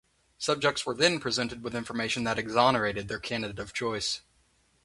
Subjects 0.39 0.83
were 0.83 0.95
then 0.95 1.19
presented 1.19 1.61
with 1.61 1.75
information 1.75 2.23
that 2.23 2.39
exonerated 2.39 3.07
their 3.07 3.19
candidate 3.19 3.59
of 3.59 3.71
choice. 3.71 4.21